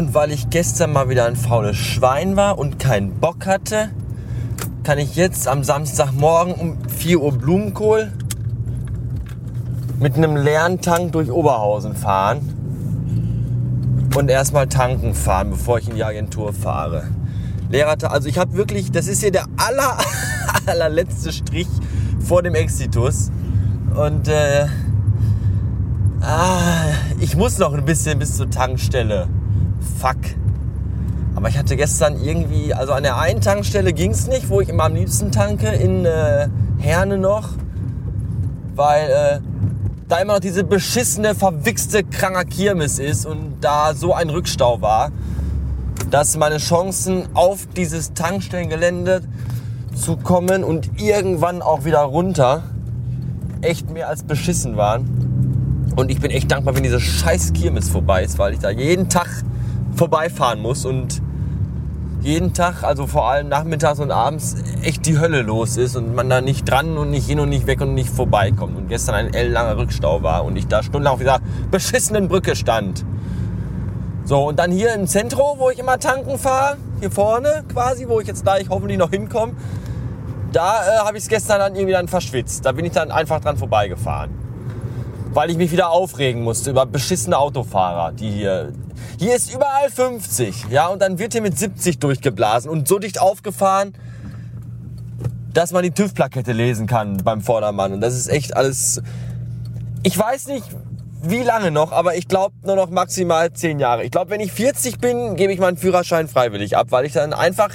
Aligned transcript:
Und 0.00 0.14
weil 0.14 0.32
ich 0.32 0.48
gestern 0.48 0.94
mal 0.94 1.10
wieder 1.10 1.26
ein 1.26 1.36
faules 1.36 1.76
Schwein 1.76 2.34
war 2.34 2.58
und 2.58 2.78
keinen 2.78 3.20
Bock 3.20 3.44
hatte, 3.44 3.90
kann 4.82 4.96
ich 4.96 5.14
jetzt 5.14 5.46
am 5.46 5.62
Samstagmorgen 5.62 6.54
um 6.54 6.78
4 6.88 7.20
Uhr 7.20 7.32
Blumenkohl 7.32 8.10
mit 9.98 10.16
einem 10.16 10.36
leeren 10.36 10.80
Tank 10.80 11.12
durch 11.12 11.30
Oberhausen 11.30 11.94
fahren 11.94 12.40
und 14.16 14.30
erstmal 14.30 14.68
tanken 14.68 15.12
fahren, 15.12 15.50
bevor 15.50 15.76
ich 15.76 15.90
in 15.90 15.96
die 15.96 16.04
Agentur 16.04 16.54
fahre. 16.54 17.08
Leerer 17.68 17.98
Tank, 17.98 18.14
also 18.14 18.26
ich 18.26 18.38
habe 18.38 18.54
wirklich, 18.54 18.90
das 18.90 19.06
ist 19.06 19.20
hier 19.20 19.32
der 19.32 19.44
aller, 19.58 19.98
allerletzte 20.64 21.30
Strich 21.30 21.68
vor 22.20 22.42
dem 22.42 22.54
Exitus. 22.54 23.30
Und 23.94 24.28
äh, 24.28 24.66
ah, 26.22 26.86
ich 27.18 27.36
muss 27.36 27.58
noch 27.58 27.74
ein 27.74 27.84
bisschen 27.84 28.18
bis 28.18 28.38
zur 28.38 28.48
Tankstelle. 28.48 29.28
Fuck. 29.98 30.16
Aber 31.34 31.48
ich 31.48 31.56
hatte 31.56 31.76
gestern 31.76 32.22
irgendwie, 32.22 32.74
also 32.74 32.92
an 32.92 33.02
der 33.02 33.18
einen 33.18 33.40
Tankstelle 33.40 33.92
ging 33.92 34.10
es 34.10 34.26
nicht, 34.26 34.48
wo 34.48 34.60
ich 34.60 34.68
immer 34.68 34.84
am 34.84 34.94
liebsten 34.94 35.32
tanke, 35.32 35.68
in 35.68 36.04
äh, 36.04 36.48
Herne 36.78 37.18
noch. 37.18 37.50
Weil 38.74 39.10
äh, 39.10 39.40
da 40.08 40.18
immer 40.18 40.34
noch 40.34 40.40
diese 40.40 40.64
beschissene, 40.64 41.34
verwichste, 41.34 42.02
kranker 42.02 42.44
Kirmes 42.44 42.98
ist 42.98 43.26
und 43.26 43.56
da 43.60 43.94
so 43.94 44.12
ein 44.12 44.28
Rückstau 44.28 44.80
war, 44.82 45.12
dass 46.10 46.36
meine 46.36 46.58
Chancen 46.58 47.28
auf 47.34 47.66
dieses 47.76 48.12
Tankstellengelände 48.14 49.22
zu 49.94 50.16
kommen 50.16 50.64
und 50.64 51.00
irgendwann 51.00 51.62
auch 51.62 51.84
wieder 51.84 52.00
runter 52.00 52.64
echt 53.62 53.90
mehr 53.90 54.08
als 54.08 54.22
beschissen 54.24 54.76
waren. 54.76 55.92
Und 55.96 56.10
ich 56.10 56.20
bin 56.20 56.30
echt 56.30 56.50
dankbar, 56.50 56.74
wenn 56.74 56.82
diese 56.82 57.00
scheiß 57.00 57.52
Kirmes 57.52 57.88
vorbei 57.88 58.24
ist, 58.24 58.38
weil 58.38 58.54
ich 58.54 58.58
da 58.58 58.70
jeden 58.70 59.08
Tag 59.08 59.28
vorbeifahren 60.00 60.62
muss 60.62 60.86
und 60.86 61.20
jeden 62.22 62.54
Tag, 62.54 62.84
also 62.84 63.06
vor 63.06 63.28
allem 63.28 63.50
nachmittags 63.50 64.00
und 64.00 64.10
abends, 64.10 64.56
echt 64.82 65.04
die 65.04 65.18
Hölle 65.18 65.42
los 65.42 65.76
ist 65.76 65.94
und 65.94 66.14
man 66.14 66.30
da 66.30 66.40
nicht 66.40 66.66
dran 66.66 66.96
und 66.96 67.10
nicht 67.10 67.26
hin 67.26 67.38
und 67.38 67.50
nicht 67.50 67.66
weg 67.66 67.82
und 67.82 67.94
nicht 67.94 68.08
vorbeikommt. 68.08 68.78
Und 68.78 68.88
gestern 68.88 69.14
ein 69.14 69.34
ellenlanger 69.34 69.76
Rückstau 69.76 70.22
war 70.22 70.46
und 70.46 70.56
ich 70.56 70.66
da 70.66 70.82
stundenlang 70.82 71.12
auf 71.12 71.18
dieser 71.18 71.40
beschissenen 71.70 72.28
Brücke 72.28 72.56
stand. 72.56 73.04
So, 74.24 74.48
und 74.48 74.58
dann 74.58 74.72
hier 74.72 74.94
im 74.94 75.06
Zentrum, 75.06 75.58
wo 75.58 75.68
ich 75.68 75.78
immer 75.78 75.98
tanken 75.98 76.38
fahre, 76.38 76.78
hier 77.00 77.10
vorne 77.10 77.62
quasi, 77.70 78.08
wo 78.08 78.20
ich 78.20 78.26
jetzt 78.26 78.42
gleich 78.42 78.70
hoffentlich 78.70 78.96
noch 78.96 79.10
hinkomme, 79.10 79.52
da 80.50 80.82
äh, 80.82 80.98
habe 81.04 81.18
ich 81.18 81.24
es 81.24 81.28
gestern 81.28 81.58
dann 81.58 81.74
irgendwie 81.74 81.92
dann 81.92 82.08
verschwitzt. 82.08 82.64
Da 82.64 82.72
bin 82.72 82.86
ich 82.86 82.92
dann 82.92 83.10
einfach 83.10 83.40
dran 83.40 83.58
vorbeigefahren. 83.58 84.30
Weil 85.32 85.50
ich 85.50 85.56
mich 85.56 85.70
wieder 85.70 85.90
aufregen 85.90 86.42
musste 86.42 86.70
über 86.70 86.86
beschissene 86.86 87.38
Autofahrer, 87.38 88.12
die 88.12 88.30
hier. 88.30 88.72
Hier 89.18 89.36
ist 89.36 89.52
überall 89.54 89.90
50, 89.90 90.66
ja, 90.70 90.88
und 90.88 91.00
dann 91.00 91.18
wird 91.18 91.32
hier 91.32 91.42
mit 91.42 91.58
70 91.58 91.98
durchgeblasen 91.98 92.70
und 92.70 92.88
so 92.88 92.98
dicht 92.98 93.20
aufgefahren, 93.20 93.94
dass 95.52 95.72
man 95.72 95.82
die 95.82 95.90
TÜV-Plakette 95.90 96.52
lesen 96.52 96.86
kann 96.86 97.18
beim 97.18 97.42
Vordermann. 97.42 97.92
Und 97.92 98.00
das 98.00 98.14
ist 98.14 98.28
echt 98.28 98.56
alles. 98.56 99.02
Ich 100.02 100.18
weiß 100.18 100.48
nicht, 100.48 100.64
wie 101.22 101.42
lange 101.42 101.70
noch, 101.70 101.92
aber 101.92 102.16
ich 102.16 102.28
glaube 102.28 102.54
nur 102.64 102.76
noch 102.76 102.90
maximal 102.90 103.52
10 103.52 103.78
Jahre. 103.78 104.04
Ich 104.04 104.10
glaube, 104.10 104.30
wenn 104.30 104.40
ich 104.40 104.52
40 104.52 104.98
bin, 104.98 105.36
gebe 105.36 105.52
ich 105.52 105.60
meinen 105.60 105.76
Führerschein 105.76 106.28
freiwillig 106.28 106.76
ab, 106.76 106.88
weil 106.90 107.04
ich 107.04 107.12
dann 107.12 107.32
einfach 107.32 107.70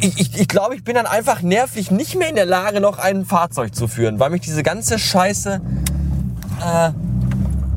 ich, 0.00 0.20
ich, 0.20 0.40
ich 0.40 0.48
glaube, 0.48 0.74
ich 0.74 0.84
bin 0.84 0.94
dann 0.94 1.06
einfach 1.06 1.42
nervlich 1.42 1.90
nicht 1.90 2.16
mehr 2.16 2.28
in 2.28 2.34
der 2.34 2.46
Lage, 2.46 2.80
noch 2.80 2.98
ein 2.98 3.24
Fahrzeug 3.24 3.74
zu 3.74 3.88
führen, 3.88 4.18
weil 4.18 4.30
mich 4.30 4.40
diese 4.42 4.62
ganze 4.62 4.98
Scheiße 4.98 5.60
äh, 6.64 6.90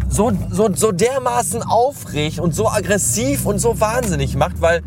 so, 0.09 0.31
so, 0.50 0.74
so 0.74 0.92
dermaßen 0.92 1.64
aufregt 1.64 2.40
und 2.40 2.53
so 2.56 2.70
aggressiv 2.70 3.46
und 3.46 3.59
so 3.59 3.80
wahnsinnig 3.80 4.36
macht, 4.36 4.62
weil, 4.62 4.84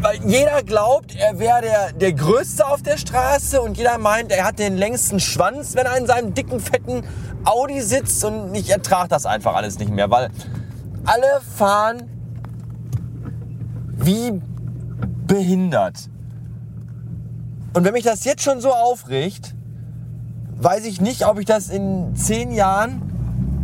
weil 0.00 0.20
jeder 0.24 0.62
glaubt, 0.62 1.16
er 1.16 1.38
wäre 1.38 1.60
der, 1.62 1.92
der 1.92 2.12
Größte 2.12 2.66
auf 2.66 2.82
der 2.82 2.96
Straße 2.96 3.60
und 3.60 3.76
jeder 3.76 3.98
meint, 3.98 4.30
er 4.30 4.44
hat 4.44 4.58
den 4.58 4.76
längsten 4.76 5.20
Schwanz, 5.20 5.74
wenn 5.74 5.86
er 5.86 5.96
in 5.96 6.06
seinem 6.06 6.32
dicken, 6.32 6.60
fetten 6.60 7.02
Audi 7.44 7.80
sitzt 7.80 8.24
und 8.24 8.54
ich 8.54 8.70
ertrage 8.70 9.08
das 9.08 9.26
einfach 9.26 9.56
alles 9.56 9.78
nicht 9.78 9.90
mehr, 9.90 10.10
weil 10.10 10.30
alle 11.04 11.40
fahren 11.56 12.08
wie 13.96 14.40
behindert. 15.32 16.10
Und 17.72 17.84
wenn 17.84 17.94
mich 17.94 18.04
das 18.04 18.24
jetzt 18.24 18.42
schon 18.42 18.60
so 18.60 18.70
aufregt, 18.70 19.54
weiß 20.58 20.84
ich 20.84 21.00
nicht, 21.00 21.26
ob 21.26 21.38
ich 21.38 21.46
das 21.46 21.70
in 21.70 22.14
zehn 22.14 22.52
Jahren, 22.52 23.00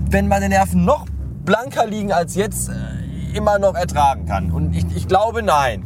wenn 0.08 0.28
meine 0.28 0.48
Nerven 0.48 0.86
noch 0.86 1.04
blanker 1.44 1.86
liegen 1.86 2.10
als 2.10 2.36
jetzt, 2.36 2.70
äh, 2.70 3.36
immer 3.36 3.58
noch 3.58 3.74
ertragen 3.74 4.24
kann. 4.24 4.50
Und 4.50 4.74
ich, 4.74 4.86
ich 4.96 5.08
glaube, 5.08 5.42
nein. 5.42 5.82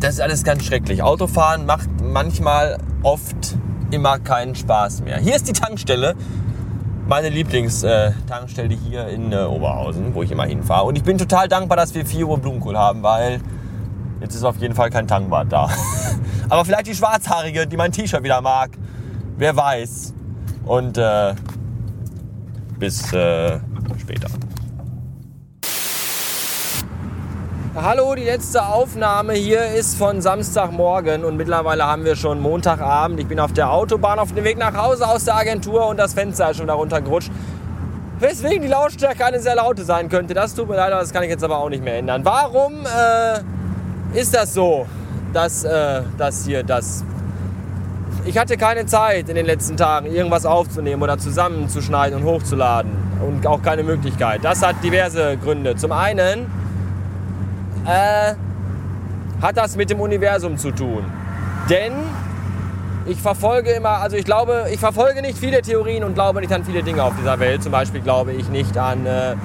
Das 0.00 0.14
ist 0.14 0.20
alles 0.20 0.42
ganz 0.42 0.64
schrecklich. 0.64 1.04
Autofahren 1.04 1.66
macht 1.66 1.88
manchmal 2.02 2.78
oft 3.04 3.56
immer 3.92 4.18
keinen 4.18 4.56
Spaß 4.56 5.02
mehr. 5.02 5.18
Hier 5.18 5.36
ist 5.36 5.46
die 5.46 5.52
Tankstelle 5.52 6.16
meine 7.10 7.28
Lieblingstankstelle 7.28 8.72
hier 8.72 9.08
in 9.08 9.32
äh, 9.32 9.38
Oberhausen, 9.38 10.14
wo 10.14 10.22
ich 10.22 10.30
immer 10.30 10.44
hinfahre. 10.44 10.86
Und 10.86 10.96
ich 10.96 11.02
bin 11.02 11.18
total 11.18 11.48
dankbar, 11.48 11.76
dass 11.76 11.92
wir 11.92 12.06
4 12.06 12.24
Uhr 12.28 12.38
Blumenkohl 12.38 12.78
haben, 12.78 13.02
weil 13.02 13.40
jetzt 14.20 14.36
ist 14.36 14.44
auf 14.44 14.56
jeden 14.58 14.76
Fall 14.76 14.90
kein 14.90 15.08
Tangbad 15.08 15.52
da. 15.52 15.68
Aber 16.48 16.64
vielleicht 16.64 16.86
die 16.86 16.94
Schwarzhaarige, 16.94 17.66
die 17.66 17.76
mein 17.76 17.90
T-Shirt 17.90 18.22
wieder 18.22 18.40
mag. 18.40 18.70
Wer 19.36 19.56
weiß. 19.56 20.14
Und 20.64 20.98
äh, 20.98 21.34
bis 22.78 23.12
äh, 23.12 23.58
später. 23.98 24.28
Hallo, 27.76 28.16
die 28.16 28.24
letzte 28.24 28.66
Aufnahme 28.66 29.34
hier 29.34 29.64
ist 29.64 29.96
von 29.96 30.20
Samstagmorgen 30.20 31.24
und 31.24 31.36
mittlerweile 31.36 31.86
haben 31.86 32.04
wir 32.04 32.16
schon 32.16 32.40
Montagabend. 32.40 33.20
Ich 33.20 33.28
bin 33.28 33.38
auf 33.38 33.52
der 33.52 33.70
Autobahn 33.70 34.18
auf 34.18 34.34
dem 34.34 34.42
Weg 34.42 34.58
nach 34.58 34.74
Hause 34.74 35.06
aus 35.06 35.24
der 35.24 35.36
Agentur 35.36 35.86
und 35.86 35.96
das 35.96 36.12
Fenster 36.12 36.50
ist 36.50 36.56
schon 36.56 36.66
darunter 36.66 37.00
gerutscht. 37.00 37.30
Weswegen 38.18 38.62
die 38.62 38.68
Lautstärke 38.68 39.24
eine 39.24 39.38
sehr 39.38 39.54
laute 39.54 39.84
sein 39.84 40.08
könnte. 40.08 40.34
Das 40.34 40.52
tut 40.52 40.68
mir 40.68 40.74
leid, 40.74 40.90
das 40.90 41.12
kann 41.12 41.22
ich 41.22 41.30
jetzt 41.30 41.44
aber 41.44 41.58
auch 41.58 41.68
nicht 41.68 41.84
mehr 41.84 41.96
ändern. 41.96 42.24
Warum 42.24 42.72
äh, 42.84 44.18
ist 44.18 44.34
das 44.34 44.52
so, 44.52 44.86
dass, 45.32 45.62
äh, 45.62 46.02
dass 46.18 46.44
hier 46.44 46.64
das... 46.64 47.04
Ich 48.24 48.36
hatte 48.36 48.56
keine 48.56 48.86
Zeit 48.86 49.28
in 49.28 49.36
den 49.36 49.46
letzten 49.46 49.76
Tagen, 49.76 50.06
irgendwas 50.06 50.44
aufzunehmen 50.44 51.04
oder 51.04 51.18
zusammenzuschneiden 51.18 52.20
und 52.20 52.24
hochzuladen. 52.24 52.90
Und 53.24 53.46
auch 53.46 53.62
keine 53.62 53.84
Möglichkeit. 53.84 54.40
Das 54.42 54.60
hat 54.60 54.82
diverse 54.82 55.36
Gründe. 55.36 55.76
Zum 55.76 55.92
einen 55.92 56.59
äh, 57.86 58.34
hat 59.42 59.56
das 59.56 59.76
mit 59.76 59.90
dem 59.90 60.00
Universum 60.00 60.56
zu 60.58 60.70
tun. 60.70 61.04
Denn 61.68 61.92
ich 63.06 63.20
verfolge 63.20 63.70
immer, 63.70 64.00
also 64.00 64.16
ich 64.16 64.24
glaube, 64.24 64.66
ich 64.72 64.78
verfolge 64.78 65.22
nicht 65.22 65.38
viele 65.38 65.62
Theorien 65.62 66.04
und 66.04 66.14
glaube 66.14 66.40
nicht 66.40 66.52
an 66.52 66.64
viele 66.64 66.82
Dinge 66.82 67.02
auf 67.02 67.14
dieser 67.18 67.38
Welt. 67.40 67.62
Zum 67.62 67.72
Beispiel 67.72 68.00
glaube 68.00 68.32
ich 68.32 68.48
nicht 68.48 68.76
an 68.76 69.06
äh, 69.06 69.36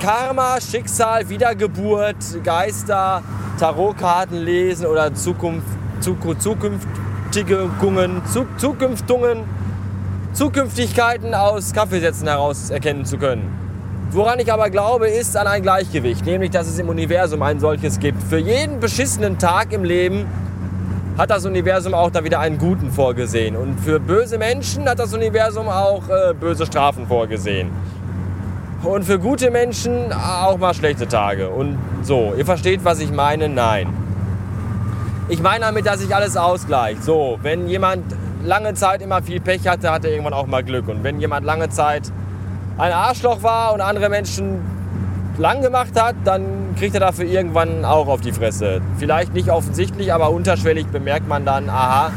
Karma, 0.00 0.58
Schicksal, 0.60 1.28
Wiedergeburt, 1.28 2.16
Geister, 2.44 3.22
Tarotkarten 3.58 4.38
lesen 4.38 4.86
oder 4.86 5.14
Zukunft, 5.14 5.66
zukünftige 6.00 7.70
Zukünftungen, 8.58 9.42
Zukünftigkeiten 10.32 11.34
aus 11.34 11.72
Kaffeesätzen 11.72 12.28
heraus 12.28 12.70
erkennen 12.70 13.04
zu 13.04 13.18
können. 13.18 13.59
Woran 14.12 14.40
ich 14.40 14.52
aber 14.52 14.70
glaube, 14.70 15.08
ist 15.08 15.36
an 15.36 15.46
ein 15.46 15.62
Gleichgewicht, 15.62 16.26
nämlich 16.26 16.50
dass 16.50 16.66
es 16.66 16.80
im 16.80 16.88
Universum 16.88 17.42
ein 17.42 17.60
solches 17.60 18.00
gibt. 18.00 18.20
Für 18.20 18.38
jeden 18.38 18.80
beschissenen 18.80 19.38
Tag 19.38 19.72
im 19.72 19.84
Leben 19.84 20.26
hat 21.16 21.30
das 21.30 21.44
Universum 21.46 21.94
auch 21.94 22.10
da 22.10 22.24
wieder 22.24 22.40
einen 22.40 22.58
guten 22.58 22.90
vorgesehen. 22.90 23.54
Und 23.54 23.78
für 23.78 24.00
böse 24.00 24.36
Menschen 24.36 24.88
hat 24.88 24.98
das 24.98 25.14
Universum 25.14 25.68
auch 25.68 26.02
äh, 26.08 26.34
böse 26.34 26.66
Strafen 26.66 27.06
vorgesehen. 27.06 27.70
Und 28.82 29.04
für 29.04 29.20
gute 29.20 29.52
Menschen 29.52 30.12
auch 30.12 30.58
mal 30.58 30.74
schlechte 30.74 31.06
Tage. 31.06 31.48
Und 31.48 31.78
so, 32.02 32.32
ihr 32.36 32.44
versteht, 32.44 32.84
was 32.84 32.98
ich 32.98 33.12
meine? 33.12 33.48
Nein. 33.48 33.94
Ich 35.28 35.40
meine 35.40 35.66
damit, 35.66 35.86
dass 35.86 36.00
sich 36.00 36.12
alles 36.12 36.36
ausgleicht. 36.36 37.04
So, 37.04 37.38
wenn 37.42 37.68
jemand 37.68 38.02
lange 38.42 38.74
Zeit 38.74 39.02
immer 39.02 39.22
viel 39.22 39.40
Pech 39.40 39.68
hatte, 39.68 39.92
hat 39.92 40.04
er 40.04 40.10
irgendwann 40.10 40.32
auch 40.32 40.48
mal 40.48 40.64
Glück. 40.64 40.88
Und 40.88 41.04
wenn 41.04 41.20
jemand 41.20 41.46
lange 41.46 41.68
Zeit 41.68 42.10
ein 42.80 42.92
Arschloch 42.92 43.42
war 43.42 43.74
und 43.74 43.82
andere 43.82 44.08
Menschen 44.08 44.60
lang 45.36 45.60
gemacht 45.62 46.00
hat, 46.00 46.14
dann 46.24 46.74
kriegt 46.78 46.94
er 46.94 47.00
dafür 47.00 47.26
irgendwann 47.26 47.84
auch 47.84 48.08
auf 48.08 48.20
die 48.20 48.32
Fresse. 48.32 48.80
Vielleicht 48.98 49.34
nicht 49.34 49.50
offensichtlich, 49.50 50.12
aber 50.12 50.30
unterschwellig 50.30 50.86
bemerkt 50.86 51.28
man 51.28 51.44
dann, 51.44 51.68
aha, 51.68 52.10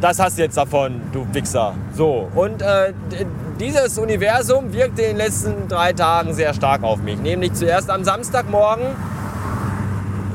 das 0.00 0.18
hast 0.18 0.36
du 0.36 0.42
jetzt 0.42 0.56
davon, 0.56 1.00
du 1.12 1.26
Wichser. 1.32 1.74
So, 1.94 2.28
und 2.34 2.60
äh, 2.60 2.92
dieses 3.58 3.98
Universum 3.98 4.72
wirkte 4.72 5.02
in 5.02 5.08
den 5.08 5.16
letzten 5.16 5.68
drei 5.68 5.94
Tagen 5.94 6.34
sehr 6.34 6.52
stark 6.52 6.82
auf 6.82 6.98
mich. 7.00 7.18
Nämlich 7.18 7.54
zuerst 7.54 7.88
am 7.88 8.04
Samstagmorgen 8.04 8.84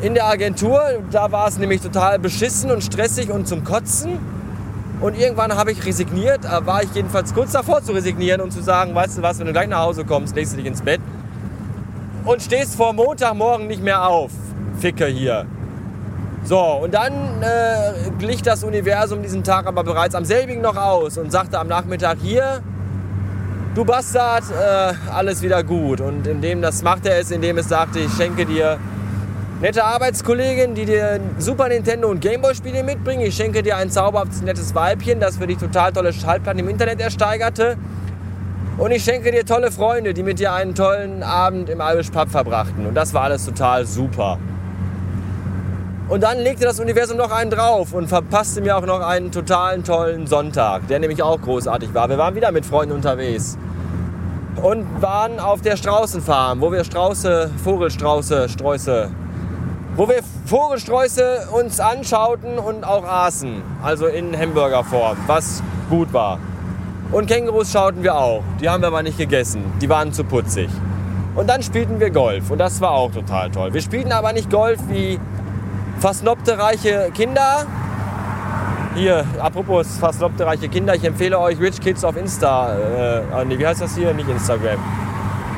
in 0.01 0.15
der 0.15 0.25
Agentur. 0.25 0.81
Da 1.11 1.31
war 1.31 1.47
es 1.47 1.59
nämlich 1.59 1.81
total 1.81 2.17
beschissen 2.17 2.71
und 2.71 2.83
stressig 2.83 3.29
und 3.29 3.47
zum 3.47 3.63
Kotzen. 3.63 4.17
Und 5.01 5.17
irgendwann 5.17 5.55
habe 5.55 5.71
ich 5.71 5.85
resigniert, 5.85 6.43
äh, 6.43 6.65
war 6.65 6.83
ich 6.83 6.93
jedenfalls 6.93 7.33
kurz 7.33 7.53
davor 7.53 7.81
zu 7.81 7.93
resignieren 7.93 8.41
und 8.41 8.51
zu 8.51 8.61
sagen, 8.61 8.93
weißt 8.93 9.17
du 9.17 9.21
was, 9.21 9.39
wenn 9.39 9.47
du 9.47 9.53
gleich 9.53 9.69
nach 9.69 9.81
Hause 9.81 10.03
kommst, 10.03 10.35
legst 10.35 10.53
du 10.53 10.57
dich 10.57 10.65
ins 10.65 10.81
Bett 10.81 10.99
und 12.25 12.41
stehst 12.41 12.75
vor 12.75 12.93
Montagmorgen 12.93 13.67
nicht 13.67 13.81
mehr 13.81 14.05
auf. 14.05 14.31
Ficke 14.79 15.05
hier. 15.05 15.45
So, 16.43 16.59
und 16.59 16.93
dann 16.93 17.13
äh, 17.41 18.11
glich 18.17 18.41
das 18.41 18.63
Universum 18.63 19.21
diesen 19.21 19.43
Tag 19.43 19.67
aber 19.67 19.83
bereits 19.83 20.15
am 20.15 20.25
selbigen 20.25 20.61
noch 20.61 20.77
aus 20.77 21.17
und 21.17 21.31
sagte 21.31 21.59
am 21.59 21.67
Nachmittag 21.67 22.17
hier, 22.21 22.61
du 23.75 23.85
Bastard, 23.85 24.43
äh, 24.51 24.93
alles 25.11 25.41
wieder 25.41 25.63
gut. 25.63 26.01
Und 26.01 26.27
indem 26.27 26.61
das 26.61 26.81
machte 26.81 27.09
er 27.09 27.19
es, 27.19 27.31
indem 27.31 27.57
es 27.57 27.69
sagte, 27.69 27.99
ich 27.99 28.11
schenke 28.13 28.45
dir 28.45 28.77
nette 29.61 29.83
Arbeitskollegin, 29.83 30.73
die 30.73 30.85
dir 30.85 31.19
Super 31.37 31.67
Nintendo 31.67 32.07
und 32.09 32.21
Gameboy-Spiele 32.21 32.83
mitbringen. 32.83 33.21
Ich 33.21 33.35
schenke 33.35 33.61
dir 33.61 33.75
ein 33.75 33.89
zauberhaftes, 33.89 34.41
nettes 34.41 34.73
Weibchen, 34.73 35.19
das 35.19 35.37
für 35.37 35.47
dich 35.47 35.57
total 35.57 35.91
tolle 35.91 36.13
Schallplatten 36.13 36.59
im 36.59 36.69
Internet 36.69 37.01
ersteigerte. 37.01 37.77
Und 38.77 38.91
ich 38.91 39.03
schenke 39.03 39.31
dir 39.31 39.45
tolle 39.45 39.71
Freunde, 39.71 40.13
die 40.13 40.23
mit 40.23 40.39
dir 40.39 40.53
einen 40.53 40.73
tollen 40.73 41.23
Abend 41.23 41.69
im 41.69 41.81
Albisch 41.81 42.09
Pub 42.09 42.29
verbrachten. 42.29 42.85
Und 42.85 42.95
das 42.95 43.13
war 43.13 43.23
alles 43.23 43.45
total 43.45 43.85
super. 43.85 44.37
Und 46.07 46.23
dann 46.23 46.39
legte 46.39 46.63
das 46.63 46.79
Universum 46.79 47.17
noch 47.17 47.29
einen 47.29 47.51
drauf 47.51 47.93
und 47.93 48.07
verpasste 48.07 48.61
mir 48.61 48.77
auch 48.77 48.85
noch 48.85 49.01
einen 49.01 49.31
totalen 49.31 49.83
tollen 49.83 50.25
Sonntag, 50.25 50.87
der 50.87 50.99
nämlich 50.99 51.21
auch 51.21 51.39
großartig 51.39 51.93
war. 51.93 52.09
Wir 52.09 52.17
waren 52.17 52.33
wieder 52.33 52.51
mit 52.51 52.65
Freunden 52.65 52.95
unterwegs 52.95 53.57
und 54.63 55.01
waren 55.01 55.39
auf 55.39 55.61
der 55.61 55.75
Straußenfarm, 55.75 56.61
wo 56.61 56.71
wir 56.71 56.83
Strauße, 56.83 57.51
Vogelstrauße, 57.63 58.49
Sträuße, 58.49 59.11
wo 59.95 60.07
wir 60.07 60.21
Vogelsträuße 60.45 61.49
uns 61.51 61.79
anschauten 61.79 62.57
und 62.57 62.83
auch 62.85 63.03
aßen, 63.03 63.61
also 63.83 64.07
in 64.07 64.37
Hamburgerform, 64.37 65.17
was 65.27 65.61
gut 65.89 66.13
war. 66.13 66.39
Und 67.11 67.27
Kängurus 67.27 67.71
schauten 67.71 68.03
wir 68.03 68.15
auch, 68.15 68.43
die 68.61 68.69
haben 68.69 68.81
wir 68.81 68.87
aber 68.87 69.03
nicht 69.03 69.17
gegessen, 69.17 69.63
die 69.81 69.89
waren 69.89 70.13
zu 70.13 70.23
putzig. 70.23 70.69
Und 71.35 71.47
dann 71.47 71.63
spielten 71.63 71.99
wir 71.99 72.11
Golf 72.11 72.51
und 72.51 72.57
das 72.57 72.81
war 72.81 72.91
auch 72.91 73.11
total 73.11 73.49
toll. 73.49 73.73
Wir 73.73 73.81
spielten 73.81 74.11
aber 74.11 74.33
nicht 74.33 74.49
Golf 74.49 74.79
wie 74.89 75.19
versnobte 75.99 76.57
reiche 76.57 77.11
Kinder. 77.13 77.65
Hier, 78.95 79.25
apropos 79.39 79.97
versnobte 79.97 80.45
reiche 80.45 80.67
Kinder, 80.69 80.95
ich 80.95 81.03
empfehle 81.03 81.39
euch 81.39 81.59
Rich 81.59 81.79
Kids 81.79 82.03
auf 82.03 82.17
Insta. 82.17 82.75
Äh, 82.75 83.45
nee, 83.45 83.57
wie 83.57 83.65
heißt 83.65 83.81
das 83.81 83.95
hier? 83.95 84.13
Nicht 84.13 84.29
Instagram. 84.29 84.79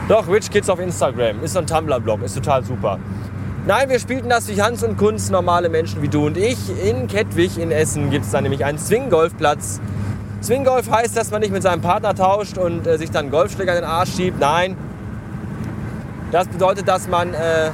Doch, 0.07 0.28
Rich 0.28 0.51
Kids 0.51 0.69
auf 0.69 0.80
Instagram. 0.80 1.44
Ist 1.44 1.54
so 1.54 1.60
ein 1.60 1.68
Tumblr-Blog, 1.68 2.22
ist 2.24 2.36
total 2.36 2.63
super. 2.63 3.00
Nein, 3.67 3.89
wir 3.89 3.99
spielten 3.99 4.27
das 4.27 4.47
wie 4.47 4.59
Hans 4.59 4.83
und 4.83 4.97
Kunst, 4.97 5.31
normale 5.31 5.69
Menschen 5.69 6.01
wie 6.01 6.07
du 6.07 6.25
und 6.25 6.35
ich. 6.35 6.57
In 6.83 7.05
Kettwig 7.05 7.59
in 7.59 7.69
Essen 7.69 8.09
gibt 8.09 8.25
es 8.25 8.31
da 8.31 8.41
nämlich 8.41 8.65
einen 8.65 8.79
Swing-Golfplatz. 8.79 9.79
Swing-Golf 10.41 10.89
heißt, 10.89 11.15
dass 11.15 11.29
man 11.29 11.41
nicht 11.41 11.53
mit 11.53 11.61
seinem 11.61 11.81
Partner 11.81 12.15
tauscht 12.15 12.57
und 12.57 12.87
äh, 12.87 12.97
sich 12.97 13.11
dann 13.11 13.25
einen 13.25 13.31
Golfschläger 13.31 13.73
in 13.73 13.81
den 13.81 13.85
Arsch 13.85 14.15
schiebt. 14.15 14.39
Nein, 14.39 14.75
das 16.31 16.47
bedeutet, 16.47 16.87
dass 16.87 17.07
man 17.07 17.35
äh, 17.35 17.69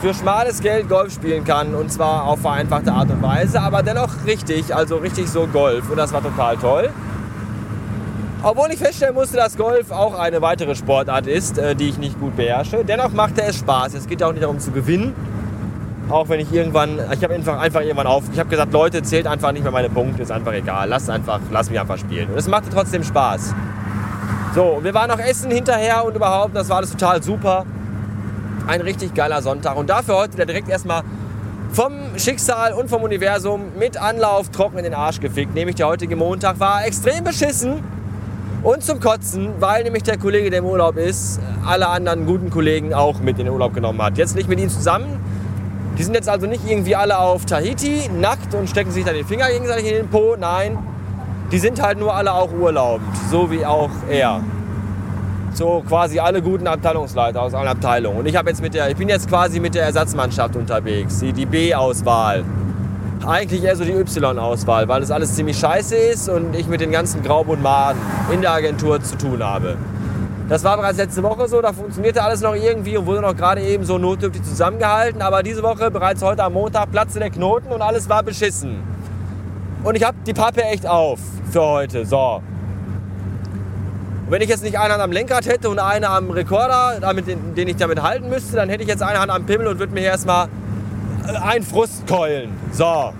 für 0.00 0.14
schmales 0.14 0.60
Geld 0.60 0.88
Golf 0.88 1.12
spielen 1.12 1.42
kann 1.42 1.74
und 1.74 1.90
zwar 1.90 2.26
auf 2.26 2.42
vereinfachte 2.42 2.92
Art 2.92 3.10
und 3.10 3.20
Weise, 3.20 3.60
aber 3.60 3.82
dennoch 3.82 4.24
richtig, 4.26 4.72
also 4.72 4.98
richtig 4.98 5.28
so 5.28 5.48
Golf 5.48 5.90
und 5.90 5.96
das 5.96 6.12
war 6.12 6.22
total 6.22 6.56
toll. 6.56 6.90
Obwohl 8.42 8.70
ich 8.72 8.78
feststellen 8.78 9.14
musste, 9.14 9.36
dass 9.36 9.56
Golf 9.58 9.90
auch 9.90 10.18
eine 10.18 10.40
weitere 10.40 10.74
Sportart 10.74 11.26
ist, 11.26 11.58
äh, 11.58 11.74
die 11.74 11.90
ich 11.90 11.98
nicht 11.98 12.18
gut 12.18 12.36
beherrsche. 12.36 12.84
Dennoch 12.84 13.12
machte 13.12 13.42
es 13.42 13.58
Spaß. 13.58 13.92
Es 13.94 14.06
geht 14.06 14.22
ja 14.22 14.28
auch 14.28 14.32
nicht 14.32 14.42
darum 14.42 14.58
zu 14.58 14.70
gewinnen. 14.70 15.14
Auch 16.08 16.28
wenn 16.30 16.40
ich 16.40 16.50
irgendwann, 16.50 16.98
ich 17.12 17.22
habe 17.22 17.34
einfach, 17.34 17.60
einfach 17.60 17.82
irgendwann 17.82 18.06
auf, 18.06 18.24
ich 18.32 18.38
habe 18.38 18.48
gesagt, 18.48 18.72
Leute, 18.72 19.02
zählt 19.02 19.26
einfach 19.26 19.52
nicht 19.52 19.62
mehr 19.62 19.70
meine 19.70 19.90
Punkte, 19.90 20.22
ist 20.22 20.32
einfach 20.32 20.54
egal. 20.54 20.88
Lass 20.88 21.10
einfach, 21.10 21.38
lass 21.50 21.68
mich 21.68 21.78
einfach 21.78 21.98
spielen. 21.98 22.30
Und 22.30 22.38
es 22.38 22.48
machte 22.48 22.70
trotzdem 22.70 23.04
Spaß. 23.04 23.54
So, 24.54 24.80
wir 24.82 24.94
waren 24.94 25.10
noch 25.10 25.20
essen 25.20 25.50
hinterher 25.50 26.04
und 26.04 26.16
überhaupt, 26.16 26.56
das 26.56 26.68
war 26.70 26.78
alles 26.78 26.90
total 26.90 27.22
super 27.22 27.66
ein 28.66 28.80
richtig 28.80 29.14
geiler 29.14 29.42
Sonntag. 29.42 29.76
Und 29.76 29.90
dafür 29.90 30.16
heute 30.16 30.34
wieder 30.34 30.46
direkt 30.46 30.68
erstmal 30.68 31.02
vom 31.72 31.92
Schicksal 32.16 32.72
und 32.72 32.88
vom 32.88 33.02
Universum 33.02 33.72
mit 33.78 33.96
Anlauf 33.96 34.48
trocken 34.50 34.78
in 34.78 34.84
den 34.84 34.94
Arsch 34.94 35.20
gefickt. 35.20 35.54
Nämlich 35.54 35.76
der 35.76 35.88
heutige 35.88 36.16
Montag 36.16 36.58
war 36.58 36.84
extrem 36.84 37.24
beschissen 37.24 37.82
und 38.62 38.82
zum 38.82 39.00
Kotzen, 39.00 39.54
weil 39.60 39.84
nämlich 39.84 40.02
der 40.02 40.18
Kollege, 40.18 40.50
der 40.50 40.60
im 40.60 40.66
Urlaub 40.66 40.96
ist, 40.96 41.40
alle 41.64 41.88
anderen 41.88 42.26
guten 42.26 42.50
Kollegen 42.50 42.94
auch 42.94 43.20
mit 43.20 43.38
in 43.38 43.46
den 43.46 43.54
Urlaub 43.54 43.74
genommen 43.74 44.00
hat. 44.02 44.18
Jetzt 44.18 44.36
nicht 44.36 44.48
mit 44.48 44.60
ihnen 44.60 44.70
zusammen. 44.70 45.18
Die 45.98 46.02
sind 46.02 46.14
jetzt 46.14 46.28
also 46.28 46.46
nicht 46.46 46.68
irgendwie 46.68 46.96
alle 46.96 47.18
auf 47.18 47.44
Tahiti, 47.44 48.08
nackt 48.18 48.54
und 48.54 48.68
stecken 48.68 48.90
sich 48.90 49.04
da 49.04 49.12
den 49.12 49.26
Finger 49.26 49.48
gegenseitig 49.48 49.86
in 49.86 49.94
den 49.94 50.08
Po. 50.08 50.36
Nein, 50.38 50.78
die 51.52 51.58
sind 51.58 51.82
halt 51.82 51.98
nur 51.98 52.14
alle 52.14 52.32
auch 52.32 52.52
urlaubend, 52.52 53.08
so 53.30 53.50
wie 53.50 53.64
auch 53.66 53.90
er 54.08 54.40
so 55.52 55.82
quasi 55.86 56.18
alle 56.18 56.42
guten 56.42 56.66
Abteilungsleiter 56.66 57.42
aus 57.42 57.54
allen 57.54 57.68
Abteilungen. 57.68 58.18
Und 58.18 58.26
ich 58.26 58.34
jetzt 58.34 58.62
mit 58.62 58.74
der, 58.74 58.90
ich 58.90 58.96
bin 58.96 59.08
jetzt 59.08 59.28
quasi 59.28 59.60
mit 59.60 59.74
der 59.74 59.84
Ersatzmannschaft 59.84 60.56
unterwegs, 60.56 61.18
die, 61.20 61.32
die 61.32 61.46
B-Auswahl. 61.46 62.44
Eigentlich 63.26 63.62
eher 63.62 63.76
so 63.76 63.84
die 63.84 63.92
Y-Auswahl, 63.92 64.88
weil 64.88 65.00
das 65.00 65.10
alles 65.10 65.34
ziemlich 65.34 65.58
scheiße 65.58 65.94
ist 65.94 66.28
und 66.28 66.54
ich 66.56 66.66
mit 66.66 66.80
den 66.80 66.90
ganzen 66.90 67.22
Graubund 67.22 67.62
Maden 67.62 68.00
in 68.32 68.40
der 68.40 68.52
Agentur 68.52 69.02
zu 69.02 69.16
tun 69.18 69.42
habe. 69.42 69.76
Das 70.48 70.64
war 70.64 70.76
bereits 70.76 70.98
letzte 70.98 71.22
Woche 71.22 71.46
so, 71.46 71.60
da 71.60 71.72
funktionierte 71.72 72.22
alles 72.22 72.40
noch 72.40 72.54
irgendwie 72.54 72.96
und 72.96 73.06
wurde 73.06 73.20
noch 73.20 73.36
gerade 73.36 73.60
eben 73.60 73.84
so 73.84 73.98
notdürftig 73.98 74.42
zusammengehalten. 74.42 75.22
Aber 75.22 75.42
diese 75.42 75.62
Woche, 75.62 75.90
bereits 75.90 76.22
heute 76.22 76.42
am 76.42 76.54
Montag, 76.54 76.90
platzte 76.90 77.20
der 77.20 77.30
Knoten 77.30 77.70
und 77.70 77.82
alles 77.82 78.08
war 78.08 78.22
beschissen. 78.22 78.82
Und 79.84 79.96
ich 79.96 80.02
habe 80.02 80.16
die 80.26 80.34
Pappe 80.34 80.62
echt 80.64 80.86
auf 80.86 81.20
für 81.52 81.62
heute. 81.62 82.04
So, 82.04 82.40
und 84.30 84.34
wenn 84.34 84.42
ich 84.42 84.48
jetzt 84.48 84.62
nicht 84.62 84.78
eine 84.78 84.92
Hand 84.92 85.02
am 85.02 85.10
Lenkrad 85.10 85.44
hätte 85.46 85.68
und 85.68 85.80
eine 85.80 86.08
am 86.08 86.30
Rekorder, 86.30 86.98
damit, 87.00 87.26
den 87.26 87.66
ich 87.66 87.74
damit 87.74 88.00
halten 88.00 88.28
müsste, 88.28 88.54
dann 88.54 88.68
hätte 88.68 88.84
ich 88.84 88.88
jetzt 88.88 89.02
eine 89.02 89.18
Hand 89.18 89.32
am 89.32 89.44
Pimmel 89.44 89.66
und 89.66 89.80
würde 89.80 89.92
mir 89.92 90.02
erstmal 90.02 90.46
ein 91.42 91.62
Frust 91.62 92.06
keulen. 92.06 92.50
So. 92.72 93.12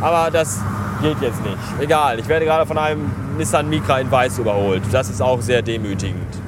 Aber 0.00 0.30
das 0.30 0.60
geht 1.02 1.20
jetzt 1.20 1.42
nicht. 1.42 1.58
Egal, 1.80 2.18
ich 2.18 2.28
werde 2.28 2.44
gerade 2.44 2.66
von 2.66 2.78
einem 2.78 3.10
Nissan 3.36 3.68
Micra 3.68 4.00
in 4.00 4.10
Weiß 4.10 4.38
überholt. 4.38 4.82
Das 4.92 5.10
ist 5.10 5.20
auch 5.20 5.40
sehr 5.40 5.62
demütigend. 5.62 6.38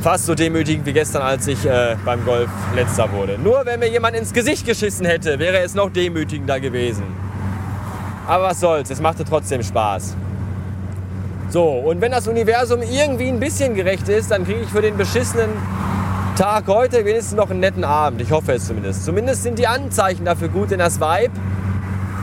Fast 0.00 0.26
so 0.26 0.34
demütigend 0.34 0.86
wie 0.86 0.92
gestern, 0.92 1.22
als 1.22 1.46
ich 1.48 1.64
äh, 1.66 1.96
beim 2.04 2.24
Golf 2.24 2.48
letzter 2.74 3.10
wurde. 3.12 3.36
Nur 3.38 3.66
wenn 3.66 3.80
mir 3.80 3.90
jemand 3.90 4.16
ins 4.16 4.32
Gesicht 4.32 4.64
geschissen 4.64 5.04
hätte, 5.06 5.38
wäre 5.40 5.58
es 5.58 5.74
noch 5.74 5.90
demütigender 5.90 6.60
gewesen. 6.60 7.02
Aber 8.26 8.44
was 8.44 8.60
soll's, 8.60 8.90
es 8.90 9.00
machte 9.00 9.24
trotzdem 9.24 9.62
Spaß. 9.62 10.14
So, 11.50 11.64
und 11.64 12.00
wenn 12.00 12.12
das 12.12 12.28
Universum 12.28 12.82
irgendwie 12.82 13.28
ein 13.28 13.40
bisschen 13.40 13.74
gerecht 13.74 14.08
ist, 14.08 14.30
dann 14.30 14.44
kriege 14.44 14.60
ich 14.60 14.68
für 14.68 14.82
den 14.82 14.96
beschissenen 14.96 15.48
Tag 16.38 16.68
heute 16.68 17.04
wenigstens 17.04 17.36
noch 17.36 17.50
einen 17.50 17.58
netten 17.58 17.82
Abend. 17.82 18.20
Ich 18.20 18.30
hoffe 18.30 18.52
es 18.52 18.68
zumindest. 18.68 19.04
Zumindest 19.04 19.42
sind 19.42 19.58
die 19.58 19.66
Anzeichen 19.66 20.24
dafür 20.24 20.46
gut, 20.46 20.70
denn 20.70 20.78
das 20.78 21.00
Vibe 21.00 21.32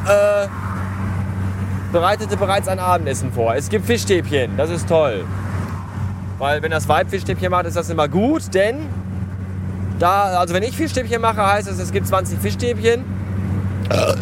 äh, 0.07 0.48
bereitete 1.91 2.38
bereits 2.38 2.69
ein 2.69 2.79
Abendessen 2.79 3.34
vor. 3.34 3.55
Es 3.55 3.67
gibt 3.67 3.86
Fischstäbchen, 3.86 4.55
das 4.55 4.69
ist 4.69 4.88
toll. 4.88 5.25
Weil 6.38 6.62
wenn 6.62 6.72
das 6.72 6.88
Vibe 6.88 7.10
Fischstäbchen 7.10 7.51
macht, 7.51 7.65
ist 7.65 7.75
das 7.75 7.89
immer 7.89 8.07
gut, 8.07 8.53
denn 8.53 8.88
da, 10.00 10.39
also 10.39 10.53
wenn 10.53 10.63
ich 10.63 10.77
Fischstäbchen 10.77 11.19
mache, 11.19 11.45
heißt 11.45 11.67
es, 11.67 11.77
es 11.77 11.91
gibt 11.91 12.07
20 12.07 12.39
Fischstäbchen, 12.39 13.03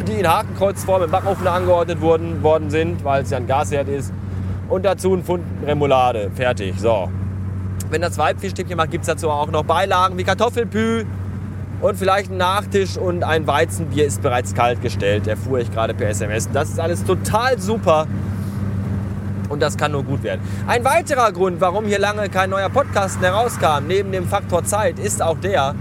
die 0.08 0.14
in 0.14 0.28
Hakenkreuzform 0.28 1.04
im 1.04 1.12
Backofen 1.12 1.46
angeordnet 1.46 2.02
wurden, 2.02 2.42
worden 2.42 2.72
sind, 2.72 3.04
weil 3.04 3.22
es 3.22 3.30
ja 3.30 3.38
ein 3.38 3.46
Gasherd 3.46 3.90
ist 3.90 4.12
und 4.70 4.86
dazu 4.86 5.14
ein 5.14 5.24
Pfund 5.24 5.44
Remoulade. 5.64 6.32
Fertig. 6.34 6.80
So. 6.80 7.10
Wenn 7.94 8.02
das 8.02 8.18
Weibfischstäbchen 8.18 8.76
macht, 8.76 8.90
gibt 8.90 9.04
es 9.04 9.08
dazu 9.08 9.30
auch 9.30 9.52
noch 9.52 9.66
Beilagen 9.66 10.18
wie 10.18 10.24
Kartoffelpü 10.24 11.06
und 11.80 11.96
vielleicht 11.96 12.32
ein 12.32 12.38
Nachtisch 12.38 12.98
und 12.98 13.24
ein 13.24 13.46
Weizenbier 13.46 14.08
ist 14.08 14.24
bereits 14.24 14.56
kalt 14.56 14.82
gestellt. 14.82 15.28
Erfuhr 15.28 15.60
ich 15.60 15.72
gerade 15.72 15.94
per 15.94 16.10
SMS. 16.10 16.50
Das 16.52 16.70
ist 16.70 16.80
alles 16.80 17.04
total 17.04 17.60
super 17.60 18.08
und 19.50 19.62
das 19.62 19.78
kann 19.78 19.92
nur 19.92 20.02
gut 20.02 20.24
werden. 20.24 20.42
Ein 20.66 20.84
weiterer 20.84 21.32
Grund, 21.32 21.62
warum 21.62 21.86
hier 21.86 22.00
lange 22.00 22.30
kein 22.30 22.50
neuer 22.50 22.70
Podcast 22.70 23.22
mehr 23.22 23.34
rauskam, 23.34 23.86
neben 23.88 24.12
dem 24.12 24.28
Faktor 24.28 24.66
Zeit, 24.66 24.98
ist 24.98 25.22
auch 25.22 25.38
der, 25.38 25.76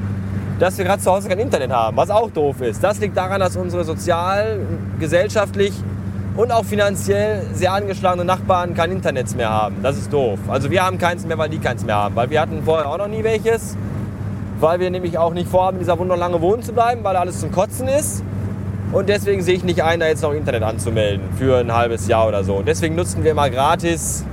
dass 0.58 0.76
wir 0.76 0.84
gerade 0.84 1.00
zu 1.00 1.10
Hause 1.10 1.30
kein 1.30 1.38
Internet 1.38 1.70
haben, 1.70 1.96
was 1.96 2.10
auch 2.10 2.30
doof 2.30 2.60
ist. 2.60 2.84
Das 2.84 3.00
liegt 3.00 3.16
daran, 3.16 3.40
dass 3.40 3.56
unsere 3.56 3.84
sozial, 3.84 4.60
gesellschaftlich 5.00 5.72
und 6.36 6.50
auch 6.50 6.64
finanziell 6.64 7.42
sehr 7.52 7.72
angeschlagene 7.72 8.24
Nachbarn 8.24 8.74
kein 8.74 8.90
Internet 8.90 9.34
mehr 9.36 9.50
haben. 9.50 9.76
Das 9.82 9.98
ist 9.98 10.12
doof. 10.12 10.38
Also 10.48 10.70
wir 10.70 10.84
haben 10.84 10.98
keins 10.98 11.26
mehr, 11.26 11.36
weil 11.38 11.50
die 11.50 11.58
keins 11.58 11.84
mehr 11.84 11.96
haben. 11.96 12.16
Weil 12.16 12.30
wir 12.30 12.40
hatten 12.40 12.62
vorher 12.64 12.88
auch 12.88 12.98
noch 12.98 13.08
nie 13.08 13.22
welches. 13.22 13.76
Weil 14.58 14.80
wir 14.80 14.90
nämlich 14.90 15.18
auch 15.18 15.34
nicht 15.34 15.48
vorhaben, 15.48 15.76
in 15.76 15.80
dieser 15.80 15.98
Wohnung 15.98 16.18
lange 16.18 16.40
wohnen 16.40 16.62
zu 16.62 16.72
bleiben, 16.72 17.04
weil 17.04 17.16
alles 17.16 17.40
zum 17.40 17.52
Kotzen 17.52 17.88
ist. 17.88 18.22
Und 18.92 19.08
deswegen 19.08 19.42
sehe 19.42 19.56
ich 19.56 19.64
nicht 19.64 19.82
ein, 19.82 20.00
da 20.00 20.06
jetzt 20.06 20.22
noch 20.22 20.32
Internet 20.32 20.62
anzumelden 20.62 21.28
für 21.38 21.58
ein 21.58 21.72
halbes 21.72 22.06
Jahr 22.08 22.28
oder 22.28 22.44
so. 22.44 22.56
Und 22.56 22.68
deswegen 22.68 22.94
nutzen 22.94 23.24
wir 23.24 23.34
mal 23.34 23.50
gratis 23.50 24.24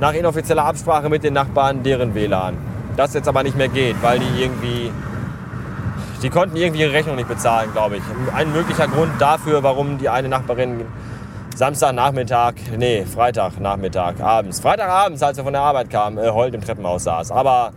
nach 0.00 0.14
inoffizieller 0.14 0.64
Absprache 0.64 1.08
mit 1.08 1.22
den 1.22 1.34
Nachbarn 1.34 1.82
deren 1.82 2.14
WLAN. 2.14 2.56
Das 2.96 3.14
jetzt 3.14 3.28
aber 3.28 3.42
nicht 3.42 3.56
mehr 3.56 3.68
geht, 3.68 3.96
weil 4.02 4.18
die 4.18 4.42
irgendwie 4.42 4.90
die 6.22 6.30
konnten 6.30 6.56
irgendwie 6.56 6.82
ihre 6.82 6.92
Rechnung 6.92 7.16
nicht 7.16 7.28
bezahlen, 7.28 7.70
glaube 7.72 7.96
ich. 7.96 8.02
Ein 8.32 8.52
möglicher 8.52 8.86
Grund 8.86 9.10
dafür, 9.18 9.64
warum 9.64 9.98
die 9.98 10.08
eine 10.08 10.28
Nachbarin 10.28 10.82
Samstagnachmittag, 11.56 12.54
nee, 12.78 13.04
Freitagnachmittag, 13.04 14.20
abends. 14.20 14.60
Freitagabends, 14.60 15.22
als 15.22 15.38
er 15.38 15.44
von 15.44 15.52
der 15.52 15.62
Arbeit 15.62 15.90
kam, 15.90 16.18
äh, 16.18 16.30
heult 16.30 16.54
im 16.54 16.62
Treppenhaus 16.62 17.04
saß. 17.04 17.30
Aber 17.30 17.72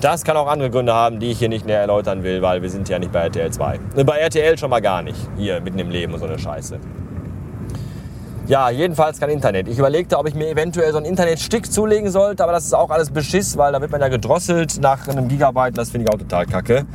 das 0.00 0.24
kann 0.24 0.36
auch 0.36 0.46
andere 0.46 0.70
Gründe 0.70 0.92
haben, 0.92 1.18
die 1.18 1.30
ich 1.30 1.38
hier 1.38 1.48
nicht 1.48 1.64
näher 1.64 1.80
erläutern 1.80 2.22
will, 2.22 2.42
weil 2.42 2.60
wir 2.62 2.70
sind 2.70 2.88
ja 2.88 2.98
nicht 2.98 3.12
bei 3.12 3.20
RTL 3.20 3.50
2. 3.50 3.80
Äh, 3.96 4.04
bei 4.04 4.18
RTL 4.18 4.58
schon 4.58 4.70
mal 4.70 4.80
gar 4.80 5.02
nicht. 5.02 5.18
Hier, 5.36 5.60
mitten 5.60 5.78
im 5.78 5.90
Leben 5.90 6.12
und 6.12 6.20
so 6.20 6.26
eine 6.26 6.38
Scheiße. 6.38 6.78
Ja, 8.46 8.70
jedenfalls 8.70 9.18
kein 9.18 9.30
Internet. 9.30 9.66
Ich 9.66 9.78
überlegte, 9.78 10.18
ob 10.18 10.28
ich 10.28 10.34
mir 10.34 10.48
eventuell 10.48 10.92
so 10.92 10.98
einen 10.98 11.06
Internetstick 11.06 11.72
zulegen 11.72 12.10
sollte, 12.10 12.44
aber 12.44 12.52
das 12.52 12.64
ist 12.64 12.74
auch 12.74 12.90
alles 12.90 13.10
Beschiss, 13.10 13.56
weil 13.56 13.72
da 13.72 13.80
wird 13.80 13.90
man 13.90 14.00
ja 14.00 14.08
gedrosselt 14.08 14.80
nach 14.80 15.08
einem 15.08 15.26
Gigabyte. 15.26 15.76
Das 15.76 15.90
finde 15.90 16.06
ich 16.06 16.14
auch 16.14 16.18
total 16.18 16.46
kacke. 16.46 16.86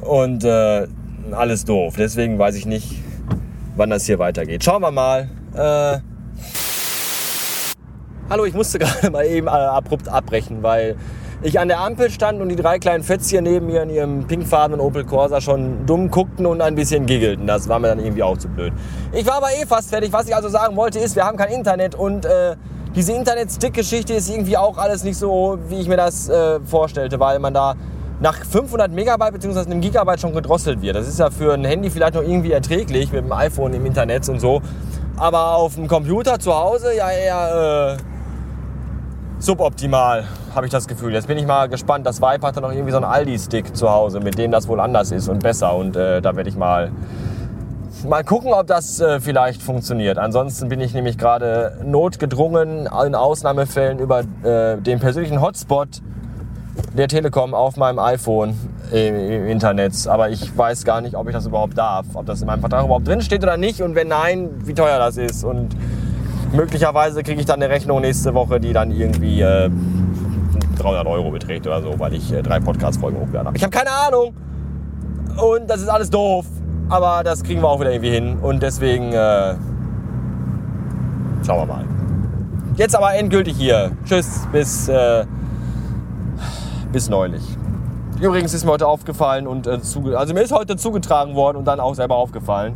Und 0.00 0.44
äh, 0.44 0.86
alles 1.30 1.64
doof. 1.64 1.94
Deswegen 1.96 2.38
weiß 2.38 2.54
ich 2.56 2.66
nicht, 2.66 3.02
wann 3.78 3.90
das 3.90 4.04
hier 4.04 4.18
weitergeht. 4.18 4.64
Schauen 4.64 4.82
wir 4.82 4.90
mal. 4.90 5.28
Äh 5.54 5.98
Hallo, 8.30 8.44
ich 8.44 8.52
musste 8.52 8.78
gerade 8.78 9.10
mal 9.10 9.24
eben 9.24 9.46
äh, 9.46 9.50
abrupt 9.50 10.08
abbrechen, 10.08 10.62
weil 10.62 10.96
ich 11.40 11.58
an 11.58 11.68
der 11.68 11.80
Ampel 11.80 12.10
stand 12.10 12.42
und 12.42 12.48
die 12.48 12.56
drei 12.56 12.78
kleinen 12.78 13.04
Fätzchen 13.04 13.44
neben 13.44 13.66
mir 13.66 13.84
in 13.84 13.90
ihrem 13.90 14.26
pinkfarbenen 14.26 14.80
Opel 14.80 15.04
Corsa 15.04 15.40
schon 15.40 15.86
dumm 15.86 16.10
guckten 16.10 16.44
und 16.46 16.60
ein 16.60 16.74
bisschen 16.74 17.06
giggelten. 17.06 17.46
Das 17.46 17.68
war 17.68 17.78
mir 17.78 17.88
dann 17.88 18.00
irgendwie 18.00 18.24
auch 18.24 18.36
zu 18.36 18.48
blöd. 18.48 18.72
Ich 19.12 19.24
war 19.24 19.36
aber 19.36 19.52
eh 19.52 19.64
fast 19.64 19.88
fertig. 19.90 20.12
Was 20.12 20.26
ich 20.26 20.34
also 20.34 20.48
sagen 20.48 20.76
wollte 20.76 20.98
ist, 20.98 21.14
wir 21.14 21.24
haben 21.24 21.38
kein 21.38 21.52
Internet 21.52 21.94
und 21.94 22.24
äh, 22.26 22.56
diese 22.96 23.12
Internet-Stick-Geschichte 23.12 24.14
ist 24.14 24.28
irgendwie 24.28 24.56
auch 24.56 24.76
alles 24.76 25.04
nicht 25.04 25.16
so, 25.16 25.58
wie 25.68 25.80
ich 25.80 25.88
mir 25.88 25.96
das 25.96 26.28
äh, 26.28 26.58
vorstellte, 26.64 27.20
weil 27.20 27.38
man 27.38 27.54
da 27.54 27.76
nach 28.20 28.36
500 28.44 28.90
Megabyte 28.90 29.32
bzw. 29.34 29.60
einem 29.60 29.80
Gigabyte 29.80 30.20
schon 30.20 30.32
gedrosselt 30.32 30.82
wird. 30.82 30.96
Das 30.96 31.06
ist 31.06 31.18
ja 31.18 31.30
für 31.30 31.54
ein 31.54 31.64
Handy 31.64 31.90
vielleicht 31.90 32.14
noch 32.14 32.22
irgendwie 32.22 32.52
erträglich 32.52 33.12
mit 33.12 33.24
dem 33.24 33.32
iPhone 33.32 33.72
im 33.74 33.86
Internet 33.86 34.28
und 34.28 34.40
so. 34.40 34.60
Aber 35.16 35.56
auf 35.56 35.74
dem 35.74 35.88
Computer 35.88 36.38
zu 36.38 36.54
Hause 36.54 36.96
ja 36.96 37.10
eher 37.10 37.96
äh, 37.96 38.02
suboptimal, 39.38 40.24
habe 40.54 40.66
ich 40.66 40.72
das 40.72 40.86
Gefühl. 40.86 41.12
Jetzt 41.12 41.28
bin 41.28 41.38
ich 41.38 41.46
mal 41.46 41.68
gespannt. 41.68 42.06
Das 42.06 42.20
Vibe 42.20 42.46
hat 42.46 42.56
dann 42.56 42.62
noch 42.62 42.72
irgendwie 42.72 42.92
so 42.92 42.98
einen 42.98 43.06
Aldi-Stick 43.06 43.76
zu 43.76 43.90
Hause, 43.90 44.20
mit 44.20 44.38
dem 44.38 44.50
das 44.50 44.68
wohl 44.68 44.80
anders 44.80 45.10
ist 45.12 45.28
und 45.28 45.42
besser. 45.42 45.74
Und 45.74 45.96
äh, 45.96 46.20
da 46.20 46.36
werde 46.36 46.48
ich 46.50 46.56
mal, 46.56 46.90
mal 48.06 48.24
gucken, 48.24 48.52
ob 48.52 48.66
das 48.66 49.00
äh, 49.00 49.20
vielleicht 49.20 49.62
funktioniert. 49.62 50.18
Ansonsten 50.18 50.68
bin 50.68 50.80
ich 50.80 50.94
nämlich 50.94 51.18
gerade 51.18 51.78
notgedrungen 51.84 52.88
in 53.06 53.14
Ausnahmefällen 53.14 53.98
über 53.98 54.20
äh, 54.42 54.76
den 54.78 54.98
persönlichen 55.00 55.40
Hotspot 55.40 56.00
der 56.96 57.08
Telekom 57.08 57.54
auf 57.54 57.76
meinem 57.76 57.98
iPhone 57.98 58.54
im 58.90 59.46
Internet. 59.46 60.06
Aber 60.06 60.30
ich 60.30 60.56
weiß 60.56 60.84
gar 60.84 61.00
nicht, 61.00 61.14
ob 61.14 61.28
ich 61.28 61.34
das 61.34 61.46
überhaupt 61.46 61.76
darf. 61.76 62.06
Ob 62.14 62.26
das 62.26 62.40
in 62.40 62.46
meinem 62.46 62.60
Vertrag 62.60 62.84
überhaupt 62.84 63.06
drin 63.06 63.20
steht 63.20 63.42
oder 63.42 63.56
nicht. 63.56 63.82
Und 63.82 63.94
wenn 63.94 64.08
nein, 64.08 64.50
wie 64.64 64.74
teuer 64.74 64.98
das 64.98 65.16
ist. 65.16 65.44
Und 65.44 65.76
möglicherweise 66.52 67.22
kriege 67.22 67.40
ich 67.40 67.46
dann 67.46 67.62
eine 67.62 67.72
Rechnung 67.72 68.00
nächste 68.00 68.34
Woche, 68.34 68.60
die 68.60 68.72
dann 68.72 68.90
irgendwie 68.90 69.40
äh, 69.40 69.70
300 70.78 71.06
Euro 71.06 71.30
beträgt 71.30 71.66
oder 71.66 71.82
so, 71.82 71.98
weil 71.98 72.14
ich 72.14 72.32
äh, 72.32 72.42
drei 72.42 72.60
Podcast-Folgen 72.60 73.18
hochgeladen 73.18 73.48
habe. 73.48 73.56
Ich 73.56 73.62
habe 73.62 73.76
keine 73.76 73.90
Ahnung. 73.90 74.34
Und 75.36 75.68
das 75.68 75.82
ist 75.82 75.88
alles 75.88 76.10
doof. 76.10 76.46
Aber 76.88 77.22
das 77.22 77.42
kriegen 77.42 77.60
wir 77.60 77.68
auch 77.68 77.80
wieder 77.80 77.92
irgendwie 77.92 78.10
hin. 78.10 78.38
Und 78.40 78.62
deswegen 78.62 79.12
äh, 79.12 79.54
schauen 81.44 81.60
wir 81.60 81.66
mal. 81.66 81.84
Jetzt 82.76 82.96
aber 82.96 83.14
endgültig 83.14 83.56
hier. 83.56 83.90
Tschüss, 84.04 84.46
bis, 84.52 84.88
äh, 84.88 85.24
bis 86.92 87.08
neulich. 87.08 87.42
Übrigens 88.20 88.52
ist 88.52 88.64
mir 88.64 88.72
heute 88.72 88.86
aufgefallen 88.86 89.46
und 89.46 89.66
äh, 89.66 89.78
also 90.16 90.34
mir 90.34 90.40
ist 90.40 90.52
heute 90.52 90.76
zugetragen 90.76 91.34
worden 91.34 91.56
und 91.56 91.64
dann 91.66 91.78
auch 91.78 91.94
selber 91.94 92.16
aufgefallen, 92.16 92.74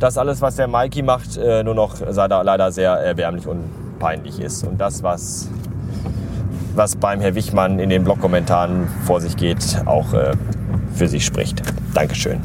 dass 0.00 0.18
alles, 0.18 0.40
was 0.40 0.56
der 0.56 0.68
Mikey 0.68 1.02
macht, 1.02 1.36
äh, 1.36 1.62
nur 1.62 1.74
noch 1.74 2.00
leider 2.00 2.72
sehr 2.72 2.92
erbärmlich 2.92 3.46
und 3.46 3.64
peinlich 3.98 4.40
ist. 4.40 4.64
Und 4.64 4.80
das, 4.80 5.02
was, 5.02 5.48
was 6.74 6.96
beim 6.96 7.20
Herr 7.20 7.34
Wichmann 7.34 7.78
in 7.78 7.88
den 7.88 8.04
Blog-Kommentaren 8.04 8.88
vor 9.04 9.20
sich 9.20 9.36
geht, 9.36 9.82
auch 9.86 10.12
äh, 10.12 10.32
für 10.92 11.08
sich 11.08 11.24
spricht. 11.24 11.62
Dankeschön. 11.94 12.40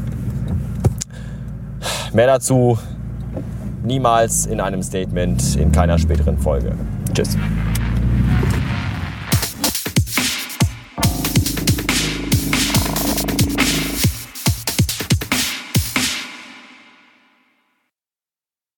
Mehr 2.12 2.26
dazu 2.28 2.78
niemals 3.82 4.46
in 4.46 4.60
einem 4.60 4.82
Statement 4.82 5.56
in 5.56 5.72
keiner 5.72 5.98
späteren 5.98 6.38
Folge. 6.38 6.72
Tschüss. 7.12 7.36